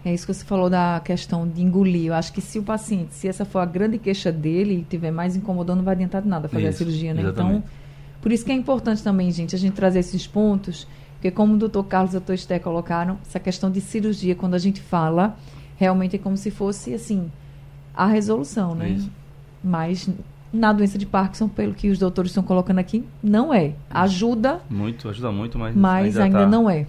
[0.04, 2.08] É isso que você falou da questão de engolir.
[2.08, 5.12] Eu acho que se o paciente, se essa for a grande queixa dele e estiver
[5.12, 7.22] mais incomodando, não vai adiantar de nada fazer a Isso, cirurgia, né?
[7.22, 7.58] exatamente.
[7.58, 7.70] Então,
[8.22, 11.58] por isso que é importante também, gente, a gente trazer esses pontos, porque como o
[11.58, 15.38] doutor Carlos e o doutor Esté colocaram, essa questão de cirurgia, quando a gente fala,
[15.76, 17.30] realmente é como se fosse, assim,
[17.94, 18.92] a resolução, né?
[18.92, 19.12] Isso.
[19.62, 20.10] Mas
[20.52, 23.74] na doença de Parkinson, pelo que os doutores estão colocando aqui, não é.
[23.90, 26.86] Ajuda, Muito, ajuda muito, mas, mas ainda, tá- não é.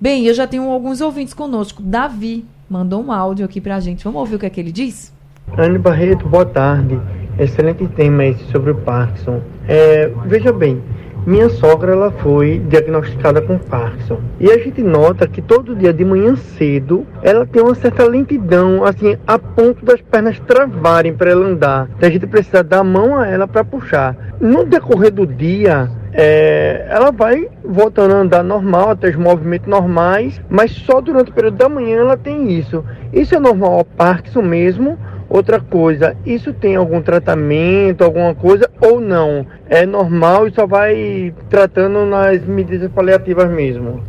[0.00, 1.82] Bem, eu já tenho alguns ouvintes conosco.
[1.82, 4.04] Davi mandou um áudio aqui pra gente.
[4.04, 5.12] Vamos ouvir o que é que ele diz?
[5.56, 7.00] Anne Barreto, boa tarde.
[7.38, 9.40] Excelente tema esse sobre o Parkinson.
[9.66, 10.82] É, veja bem,
[11.26, 16.04] minha sogra ela foi diagnosticada com Parkinson e a gente nota que todo dia de
[16.04, 21.46] manhã cedo ela tem uma certa lentidão, assim, a ponto das pernas travarem para ela
[21.46, 21.88] andar.
[21.96, 24.16] Então a gente precisa dar a mão a ela para puxar.
[24.40, 30.40] No decorrer do dia, é, ela vai voltando a andar normal, até os movimentos normais,
[30.48, 32.84] mas só durante o período da manhã ela tem isso.
[33.12, 34.98] Isso é normal Parkinson mesmo?
[35.34, 39.44] Outra coisa, isso tem algum tratamento, alguma coisa ou não?
[39.68, 44.00] É normal e só vai tratando nas medidas paliativas mesmo?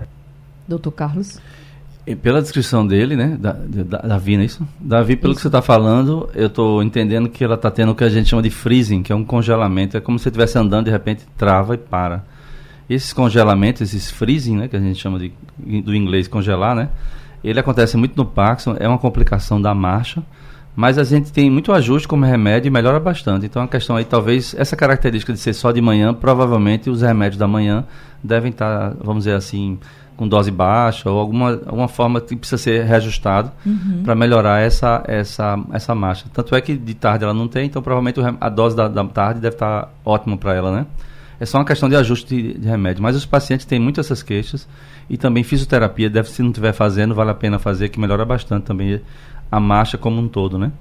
[0.67, 1.41] Doutor Carlos?
[2.05, 4.67] E pela descrição dele, né, da, da, Davi, não é isso?
[4.79, 5.39] Davi, pelo isso.
[5.39, 8.29] que você está falando, eu estou entendendo que ela está tendo o que a gente
[8.29, 9.97] chama de freezing, que é um congelamento.
[9.97, 12.23] É como se você estivesse andando de repente trava e para.
[12.87, 15.33] Esses congelamentos, esses freezing, né, que a gente chama de,
[15.81, 16.89] do inglês congelar, né,
[17.43, 20.21] ele acontece muito no Parkinson, é uma complicação da marcha,
[20.75, 23.45] mas a gente tem muito ajuste como remédio e melhora bastante.
[23.45, 27.37] Então a questão aí, talvez, essa característica de ser só de manhã, provavelmente os remédios
[27.37, 27.85] da manhã
[28.23, 29.79] devem estar, vamos dizer assim,
[30.17, 34.01] com dose baixa ou alguma, alguma forma que precisa ser reajustado uhum.
[34.03, 36.25] para melhorar essa, essa, essa marcha.
[36.33, 39.39] Tanto é que de tarde ela não tem, então provavelmente a dose da, da tarde
[39.39, 40.85] deve estar ótima para ela, né?
[41.37, 43.03] É só uma questão de ajuste de, de, remédio.
[43.03, 44.67] Mas os pacientes têm muitas essas queixas
[45.09, 48.63] e também fisioterapia, deve, se não estiver fazendo, vale a pena fazer, que melhora bastante
[48.63, 49.01] também
[49.51, 50.71] a marcha como um todo, né?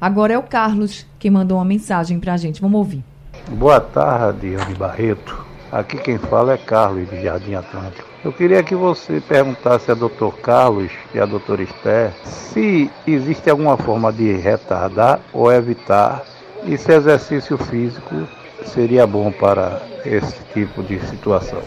[0.00, 2.60] Agora é o Carlos que mandou uma mensagem para a gente.
[2.60, 3.04] Vamos ouvir.
[3.50, 5.44] Boa tarde, Andy Barreto.
[5.72, 8.08] Aqui quem fala é Carlos de Jardim Atlântico.
[8.24, 10.28] Eu queria que você perguntasse a Dr.
[10.42, 16.22] Carlos e a doutora Esther se existe alguma forma de retardar ou evitar
[16.66, 18.26] esse exercício físico
[18.64, 21.60] seria bom para esse tipo de situação.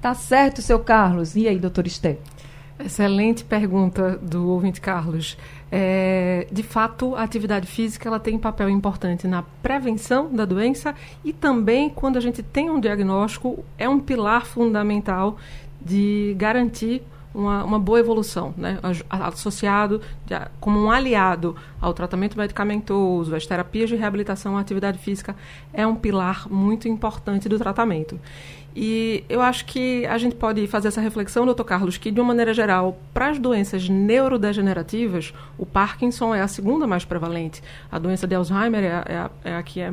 [0.00, 1.36] Tá certo, seu Carlos.
[1.36, 2.18] E aí, doutor Esté?
[2.84, 5.36] Excelente pergunta do ouvinte Carlos.
[5.70, 11.32] É, de fato, a atividade física ela tem papel importante na prevenção da doença e
[11.32, 15.36] também quando a gente tem um diagnóstico é um pilar fundamental
[15.80, 17.02] de garantir
[17.34, 18.78] uma, uma boa evolução, né?
[19.08, 25.36] associado de, como um aliado ao tratamento medicamentoso, às terapias de reabilitação, a atividade física
[25.72, 28.18] é um pilar muito importante do tratamento.
[28.74, 32.28] E eu acho que a gente pode fazer essa reflexão, doutor Carlos, que de uma
[32.28, 37.62] maneira geral, para as doenças neurodegenerativas, o Parkinson é a segunda mais prevalente.
[37.90, 39.92] A doença de Alzheimer é a, é a, é a que é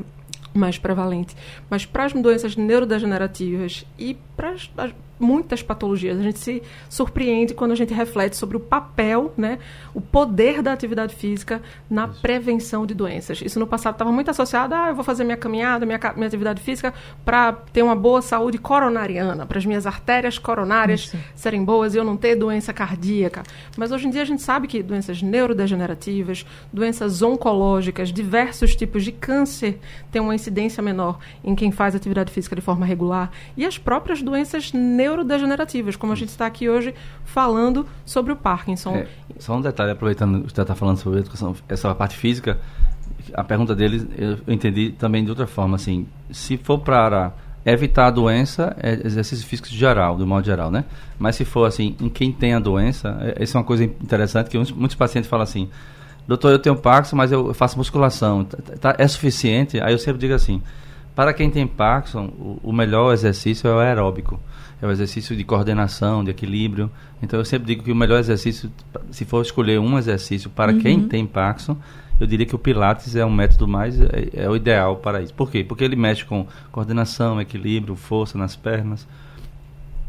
[0.54, 1.36] mais prevalente.
[1.70, 4.70] Mas para as doenças neurodegenerativas e para as,
[5.20, 6.20] muitas patologias.
[6.20, 9.60] A gente se surpreende quando a gente reflete sobre o papel, né,
[9.94, 12.22] o poder da atividade física na Isso.
[12.22, 13.42] prevenção de doenças.
[13.42, 16.28] Isso no passado estava muito associado a ah, eu vou fazer minha caminhada, minha, minha
[16.28, 16.94] atividade física
[17.26, 21.18] para ter uma boa saúde coronariana, para as minhas artérias coronárias Isso.
[21.36, 23.44] serem boas e eu não ter doença cardíaca.
[23.76, 29.12] Mas hoje em dia a gente sabe que doenças neurodegenerativas, doenças oncológicas, diversos tipos de
[29.12, 29.80] câncer
[30.12, 34.22] têm uma incidência menor em quem faz atividade física de forma regular e as próprias
[34.22, 36.94] doenças neurodegenerativas neurodegenerativas, como a gente está aqui hoje
[37.24, 38.96] falando sobre o Parkinson.
[38.96, 39.08] É,
[39.40, 42.60] só um detalhe, aproveitando que você está falando sobre educação, essa parte física,
[43.34, 47.34] a pergunta dele eu entendi também de outra forma, assim, se for para
[47.66, 50.86] evitar a doença, é exercício físico geral, do modo geral, né?
[51.20, 54.50] Mas se for assim, em quem tem a doença, é, essa é uma coisa interessante
[54.50, 55.70] que muitos pacientes falam assim,
[56.28, 59.80] doutor, eu tenho Parkinson, mas eu faço musculação, tá, tá, é suficiente?
[59.82, 60.62] Aí eu sempre digo assim,
[61.16, 64.40] para quem tem Parkinson, o, o melhor exercício é o aeróbico
[64.82, 66.92] é o exercício de coordenação, de equilíbrio.
[67.22, 68.72] Então eu sempre digo que o melhor exercício,
[69.12, 70.80] se for escolher um exercício para uhum.
[70.80, 71.78] quem tem Parkinson,
[72.20, 75.34] eu diria que o Pilates é um método mais é, é, o ideal para isso.
[75.34, 75.64] Por quê?
[75.64, 79.08] Porque ele mexe com coordenação, equilíbrio, força nas pernas.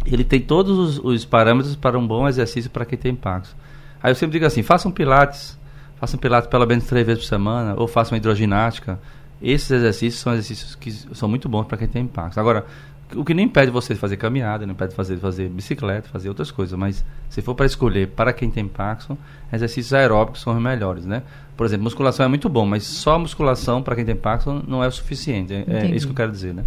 [0.06, 3.56] Ele tem todos os, os parâmetros para um bom exercício para quem tem Parkinson.
[4.02, 5.58] Aí eu sempre digo assim: faça um Pilates,
[5.96, 8.98] faça um Pilates pelo menos três vezes por semana, ou faça uma hidroginástica.
[9.40, 12.40] Esses exercícios são exercícios que são muito bons para quem tem Parkinson.
[12.40, 12.66] Agora,
[13.14, 16.50] o que não impede você de fazer caminhada, não impede fazer fazer bicicleta, fazer outras
[16.50, 19.16] coisas, mas se for para escolher para quem tem Parkinson,
[19.52, 21.22] exercícios aeróbicos são os melhores, né?
[21.56, 24.88] Por exemplo, musculação é muito bom, mas só musculação para quem tem Parkinson não é
[24.88, 25.52] o suficiente.
[25.54, 26.64] É, é, isso que eu quero dizer, né?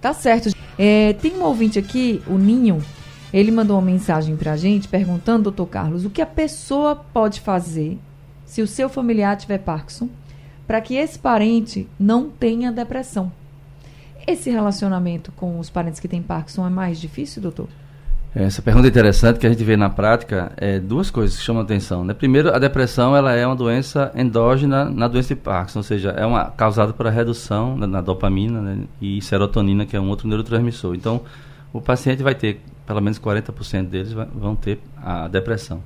[0.00, 0.50] Tá certo.
[0.78, 2.82] É, tem um ouvinte aqui, o Ninho,
[3.32, 7.40] ele mandou uma mensagem para a gente perguntando, doutor Carlos, o que a pessoa pode
[7.40, 7.98] fazer
[8.44, 10.08] se o seu familiar tiver Parkinson
[10.66, 13.32] para que esse parente não tenha depressão?
[14.26, 17.68] Esse relacionamento com os parentes que têm Parkinson é mais difícil, doutor?
[18.34, 21.60] Essa pergunta é interessante que a gente vê na prática é duas coisas que chamam
[21.60, 22.02] a atenção.
[22.02, 22.14] Né?
[22.14, 26.24] Primeiro, a depressão ela é uma doença endógena na doença de Parkinson, ou seja, é
[26.24, 28.84] uma causada por a redução na, na dopamina né?
[29.02, 30.94] e serotonina, que é um outro neurotransmissor.
[30.94, 31.20] Então,
[31.74, 35.82] o paciente vai ter, pelo menos 40% deles vão ter a depressão.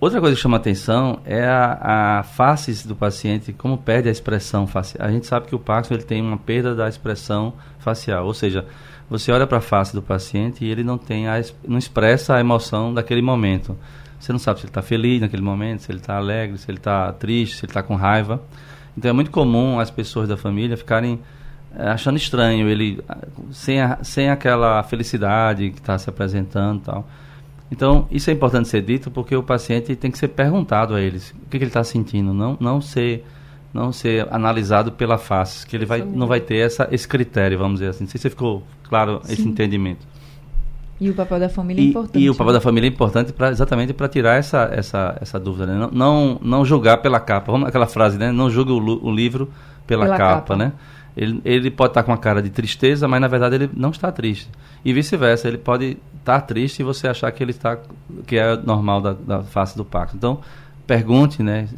[0.00, 4.64] Outra coisa que chama atenção é a, a face do paciente, como perde a expressão
[4.64, 5.04] facial.
[5.04, 8.64] A gente sabe que o Parkinson ele tem uma perda da expressão facial, ou seja,
[9.10, 12.40] você olha para a face do paciente e ele não tem a, não expressa a
[12.40, 13.76] emoção daquele momento.
[14.20, 16.78] Você não sabe se ele está feliz naquele momento, se ele está alegre, se ele
[16.78, 18.40] está triste, se ele está com raiva.
[18.96, 21.18] Então é muito comum as pessoas da família ficarem
[21.76, 23.02] é, achando estranho ele
[23.50, 27.08] sem, a, sem aquela felicidade que está se apresentando tal.
[27.70, 31.30] Então, isso é importante ser dito porque o paciente tem que ser perguntado a eles
[31.30, 33.24] o que, que ele está sentindo, não, não ser
[33.72, 37.80] não ser analisado pela face, que ele vai, não vai ter essa, esse critério, vamos
[37.80, 38.04] dizer assim.
[38.04, 39.32] Não sei se ficou claro Sim.
[39.32, 40.06] esse entendimento.
[41.00, 42.18] E o papel da família é e, importante.
[42.18, 42.58] E o papel né?
[42.58, 45.66] da família é importante pra, exatamente para tirar essa, essa, essa dúvida.
[45.66, 45.74] Né?
[45.78, 47.52] Não, não, não, julgar pela capa.
[47.52, 48.32] Vamos aquela frase, né?
[48.32, 49.48] Não julgue o, o livro
[49.86, 50.72] pela, pela capa, capa, né?
[51.18, 54.12] Ele, ele pode estar com uma cara de tristeza, mas na verdade ele não está
[54.12, 54.48] triste.
[54.84, 57.76] E vice-versa, ele pode estar triste e você achar que ele está
[58.24, 60.16] que é normal da, da face do pacto.
[60.16, 60.40] Então,
[60.86, 61.68] pergunte, né?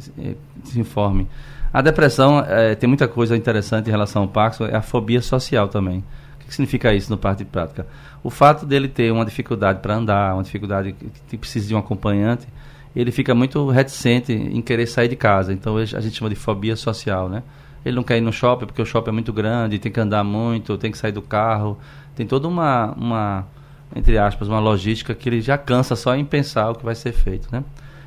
[0.63, 1.27] Se informe.
[1.73, 5.67] A depressão é, tem muita coisa interessante em relação ao Parkinson, é a fobia social
[5.67, 6.03] também.
[6.35, 7.87] O que significa isso no parte de prática?
[8.23, 10.95] O fato dele ter uma dificuldade para andar, uma dificuldade
[11.27, 12.47] que precisa de um acompanhante,
[12.95, 15.51] ele fica muito reticente em querer sair de casa.
[15.51, 17.41] Então a gente chama de fobia social, né?
[17.83, 20.23] Ele não quer ir no shopping porque o shopping é muito grande, tem que andar
[20.23, 21.77] muito, tem que sair do carro.
[22.15, 23.47] Tem toda uma, uma
[23.95, 27.11] entre aspas, uma logística que ele já cansa só em pensar o que vai ser
[27.11, 27.63] feito, né?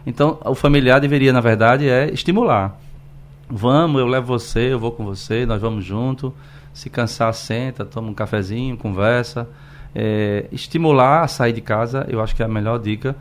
[0.07, 2.79] Então, o familiar deveria, na verdade, é estimular.
[3.49, 6.35] Vamos, eu levo você, eu vou com você, nós vamos junto.
[6.73, 9.49] Se cansar, senta, toma um cafezinho, conversa.
[9.95, 13.17] É, estimular a sair de casa, eu acho que é a melhor dica.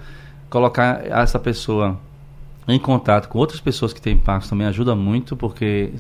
[0.50, 1.98] Colocar essa pessoa
[2.68, 5.92] em contato com outras pessoas que têm impacto também ajuda muito, porque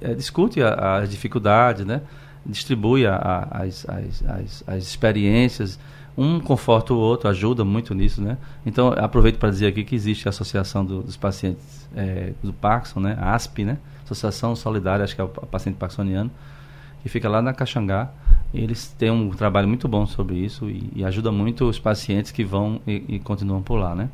[0.00, 2.02] é, discute as dificuldades, né?
[2.44, 5.78] distribui a, a, as, as, as, as experiências
[6.16, 8.36] um conforta o outro, ajuda muito nisso, né?
[8.66, 12.98] Então, aproveito para dizer aqui que existe a Associação do, dos Pacientes é, do Parkinson,
[12.98, 13.16] né?
[13.20, 13.78] A ASP, né?
[14.04, 16.28] Associação Solidária, acho que é o paciente parkinsoniano,
[17.04, 18.10] que fica lá na Caxangá.
[18.52, 22.42] Eles têm um trabalho muito bom sobre isso e, e ajuda muito os pacientes que
[22.42, 24.08] vão e, e, continuam por lá, né?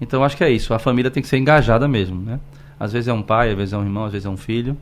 [0.00, 0.72] Então, acho que é isso.
[0.72, 2.40] A família tem que ser engajada mesmo, né?
[2.78, 4.76] Às vezes é um pai, às vezes é um irmão, às vezes é um filho.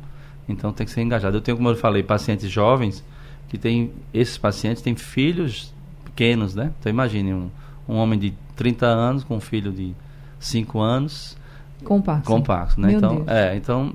[0.48, 1.36] Então, tem que ser engajado.
[1.36, 3.04] Eu tenho, como eu falei, pacientes jovens
[3.48, 3.92] que têm...
[4.14, 5.72] Esses pacientes têm filhos
[6.18, 6.72] pequenos, né?
[6.80, 7.48] Então imagine um,
[7.88, 9.94] um homem de 30 anos com um filho de
[10.40, 11.36] 5 anos.
[11.84, 12.26] Compacto.
[12.26, 12.88] Compacto, né?
[12.88, 13.28] Meu então, Deus.
[13.28, 13.94] é, então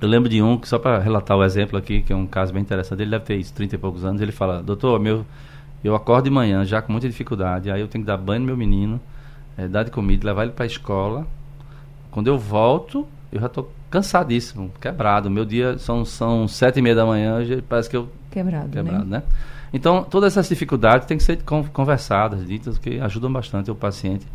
[0.00, 2.52] eu lembro de um que só para relatar o exemplo aqui, que é um caso
[2.52, 5.24] bem interessante, ele deve ter isso, 30 e poucos anos, ele fala: "Doutor, meu
[5.84, 8.46] eu acordo de manhã já com muita dificuldade, aí eu tenho que dar banho no
[8.46, 9.00] meu menino,
[9.56, 11.26] é, dar de comida, levar ele para a escola.
[12.10, 15.30] Quando eu volto, eu já estou cansadíssimo, quebrado.
[15.30, 17.38] Meu dia são são sete e meia da manhã,
[17.68, 19.18] parece que eu quebrado, quebrado né?
[19.18, 19.22] né?
[19.72, 24.26] Então, todas essas dificuldades têm que ser conversadas, ditas, que ajudam bastante o paciente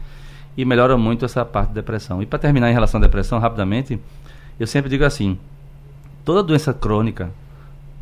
[0.58, 2.22] e melhoram muito essa parte de depressão.
[2.22, 4.00] E para terminar em relação à depressão, rapidamente,
[4.60, 5.38] eu sempre digo assim:
[6.26, 7.30] toda doença crônica,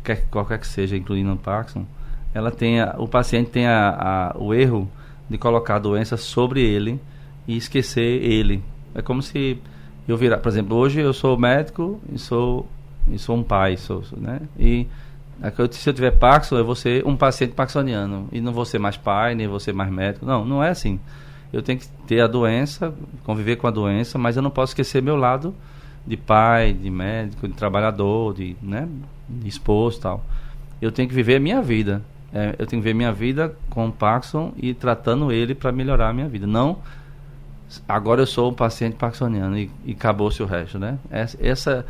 [0.02, 1.84] quer, qualquer que seja, incluindo o Parkinson,
[2.32, 4.90] ela tem a, o paciente tem a, a, o erro
[5.28, 7.00] de colocar a doença sobre ele
[7.46, 8.62] e esquecer ele.
[8.94, 9.58] É como se
[10.06, 12.66] eu virar, por exemplo, hoje eu sou médico e sou,
[13.10, 14.40] e sou um pai, sou, né?
[14.58, 14.86] E
[15.72, 18.28] se eu tiver Parkinson, eu vou ser um paciente parkinsoniano.
[18.32, 20.24] E não vou ser mais pai, nem vou ser mais médico.
[20.24, 20.98] Não, não é assim.
[21.52, 25.02] Eu tenho que ter a doença, conviver com a doença, mas eu não posso esquecer
[25.02, 25.54] meu lado
[26.06, 28.88] de pai, de médico, de trabalhador, de, né,
[29.28, 30.24] de esposo tal.
[30.80, 32.02] Eu tenho que viver a minha vida.
[32.36, 36.10] É, eu tenho que viver minha vida com o Parkinson e tratando ele para melhorar
[36.10, 36.46] a minha vida.
[36.46, 36.76] Não,
[37.88, 40.98] agora eu sou um paciente parkinsoniano e, e acabou-se o resto, né?
[41.10, 41.86] Essa,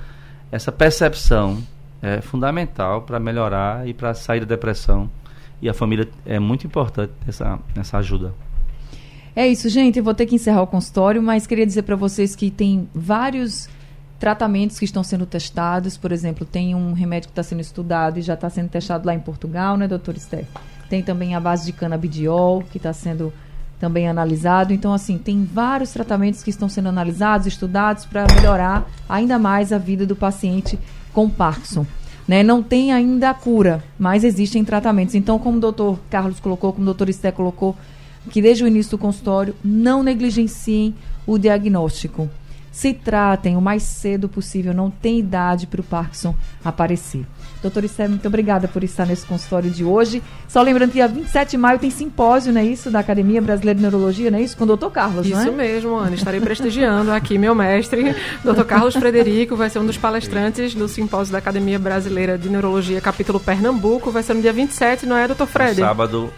[0.53, 1.61] essa percepção
[2.01, 5.11] é fundamental para melhorar e para sair da depressão.
[5.61, 8.33] E a família é muito importante essa, essa ajuda.
[9.35, 9.99] É isso, gente.
[9.99, 13.69] Eu vou ter que encerrar o consultório, mas queria dizer para vocês que tem vários
[14.19, 15.97] tratamentos que estão sendo testados.
[15.97, 19.15] Por exemplo, tem um remédio que está sendo estudado e já está sendo testado lá
[19.15, 20.47] em Portugal, né, doutor Esther?
[20.89, 23.33] Tem também a base de canabidiol, que está sendo
[23.79, 24.73] também analisado.
[24.73, 29.79] Então, assim, tem vários tratamentos que estão sendo analisados, estudados para melhorar ainda mais a
[29.79, 30.79] vida do paciente
[31.13, 31.87] com Parkinson.
[32.27, 32.43] Né?
[32.43, 35.15] Não tem ainda a cura, mas existem tratamentos.
[35.15, 37.77] Então, como o doutor Carlos colocou, como o doutor Esté colocou,
[38.31, 40.95] que desde o início do consultório, não negligenciem
[41.27, 42.29] o diagnóstico.
[42.77, 47.25] Se tratem o mais cedo possível, não tem idade para o Parkinson aparecer.
[47.63, 50.23] Doutor Esther, muito obrigada por estar nesse consultório de hoje.
[50.47, 52.91] Só lembrando que dia 27 de maio tem simpósio, não é isso?
[52.91, 54.55] Da Academia Brasileira de Neurologia, não é isso?
[54.59, 55.45] Com o doutor Carlos, isso não é?
[55.45, 56.15] Isso mesmo, Ana.
[56.15, 61.33] Estarei prestigiando aqui meu mestre, doutor Carlos Frederico, vai ser um dos palestrantes do simpósio
[61.33, 64.11] da Academia Brasileira de Neurologia, capítulo Pernambuco.
[64.11, 65.81] Vai ser no dia 27, não é, doutor Fred?
[65.81, 66.31] No sábado,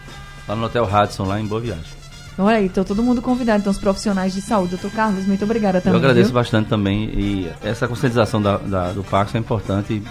[0.47, 1.98] lá no Hotel Radisson, lá em Boa Viagem.
[2.39, 4.71] Olha aí, então todo mundo convidado, então os profissionais de saúde.
[4.71, 5.99] Doutor Carlos, muito obrigada também.
[5.99, 6.35] Eu agradeço viu?
[6.35, 10.03] bastante também e essa conscientização da, da, do Parkinson é importante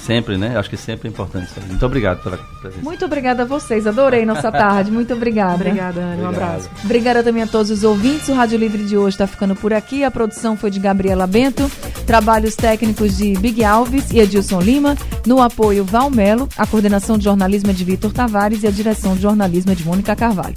[0.00, 0.58] sempre, né?
[0.58, 1.68] Acho que sempre é importante isso aí.
[1.68, 2.82] Muito obrigado pela presença.
[2.82, 5.54] Muito obrigada a vocês, adorei nossa tarde, muito obrigada.
[5.54, 6.68] obrigada, Ana, um abraço.
[6.84, 10.02] Obrigada também a todos os ouvintes, o Rádio Livre de hoje está ficando por aqui,
[10.02, 11.70] a produção foi de Gabriela Bento,
[12.04, 17.70] trabalhos técnicos de Big Alves e Edilson Lima, no apoio Valmelo, a coordenação de jornalismo
[17.70, 20.56] é de Vitor Tavares e a direção de jornalismo é de Mônica Carvalho.